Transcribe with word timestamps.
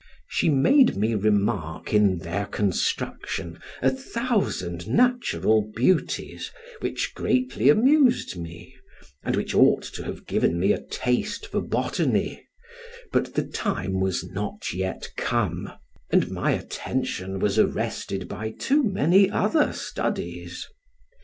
She 0.27 0.49
made 0.49 0.97
me 0.97 1.13
remark 1.13 1.93
in 1.93 2.17
their 2.17 2.47
construction 2.47 3.59
a 3.83 3.91
thousand 3.91 4.87
natural 4.87 5.69
beauties, 5.75 6.49
which 6.79 7.13
greatly 7.13 7.69
amused 7.69 8.35
me, 8.35 8.73
and 9.21 9.35
which 9.35 9.53
ought 9.53 9.83
to 9.83 10.03
have 10.05 10.25
given 10.25 10.59
me 10.59 10.73
a 10.73 10.81
taste 10.81 11.45
for 11.45 11.61
botany; 11.61 12.47
but 13.11 13.35
the 13.35 13.43
time 13.43 13.99
was 13.99 14.23
not 14.27 14.73
yet 14.73 15.07
come, 15.17 15.71
and 16.09 16.31
my 16.31 16.53
attention 16.53 17.37
was 17.37 17.59
arrested 17.59 18.27
by 18.27 18.49
too 18.49 18.81
many 18.83 19.29
other 19.29 19.71
studies. 19.71 20.67